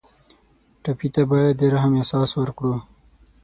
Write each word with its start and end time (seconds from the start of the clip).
ټپي 0.83 1.07
ته 1.15 1.21
باید 1.31 1.53
د 1.59 1.61
رحم 1.73 1.91
احساس 1.99 2.29
ورکړو. 2.35 2.73